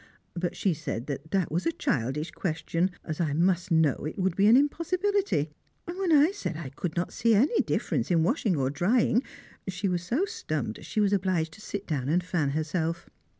But 0.33 0.55
she 0.57 0.73
said 0.73 1.05
that 1.05 1.29
that 1.29 1.51
was 1.51 1.67
a 1.67 1.71
childish 1.71 2.31
question, 2.31 2.89
as 3.05 3.21
I 3.21 3.33
must 3.33 3.69
know 3.69 4.03
it 4.09 4.17
would 4.17 4.35
be 4.35 4.47
an 4.47 4.57
impossibility; 4.57 5.51
and 5.85 5.95
when 5.99 6.11
I 6.11 6.31
said 6.31 6.57
I 6.57 6.69
could 6.69 6.95
not 6.95 7.13
see 7.13 7.35
any 7.35 7.61
difference 7.61 8.09
in 8.09 8.23
washing 8.23 8.55
or 8.55 8.71
drying, 8.71 9.21
she 9.67 9.87
was 9.87 10.01
so 10.01 10.25
stumped 10.25 10.83
she 10.83 10.99
was 10.99 11.13
obliged 11.13 11.53
to 11.53 11.61
sit 11.61 11.85
down 11.85 12.09
and 12.09 12.23
fan 12.23 12.49
herself. 12.57 13.11